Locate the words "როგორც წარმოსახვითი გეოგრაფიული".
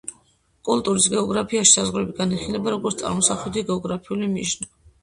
2.79-4.35